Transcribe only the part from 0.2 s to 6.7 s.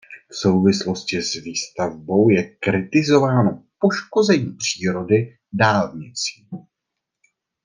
V souvislosti s výstavbou je kritizováno poškození přírody dálnicí.